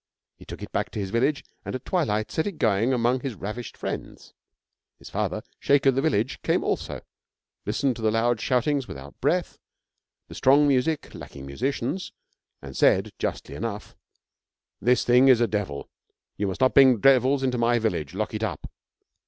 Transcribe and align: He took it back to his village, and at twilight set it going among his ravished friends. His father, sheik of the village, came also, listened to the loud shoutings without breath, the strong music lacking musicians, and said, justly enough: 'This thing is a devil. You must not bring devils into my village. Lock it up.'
He 0.35 0.45
took 0.45 0.63
it 0.63 0.71
back 0.71 0.89
to 0.89 0.99
his 0.99 1.11
village, 1.11 1.45
and 1.63 1.75
at 1.75 1.85
twilight 1.85 2.31
set 2.31 2.47
it 2.47 2.53
going 2.57 2.91
among 2.91 3.19
his 3.19 3.35
ravished 3.35 3.77
friends. 3.77 4.33
His 4.97 5.11
father, 5.11 5.43
sheik 5.59 5.85
of 5.85 5.93
the 5.93 6.01
village, 6.01 6.41
came 6.41 6.63
also, 6.63 7.01
listened 7.67 7.97
to 7.97 8.01
the 8.01 8.09
loud 8.09 8.41
shoutings 8.41 8.87
without 8.87 9.21
breath, 9.21 9.59
the 10.27 10.33
strong 10.33 10.67
music 10.67 11.13
lacking 11.13 11.45
musicians, 11.45 12.13
and 12.63 12.75
said, 12.75 13.11
justly 13.19 13.53
enough: 13.53 13.95
'This 14.81 15.03
thing 15.05 15.27
is 15.27 15.39
a 15.39 15.45
devil. 15.45 15.87
You 16.35 16.47
must 16.47 16.61
not 16.61 16.73
bring 16.73 16.99
devils 16.99 17.43
into 17.43 17.59
my 17.59 17.77
village. 17.77 18.15
Lock 18.15 18.33
it 18.33 18.41
up.' 18.41 18.71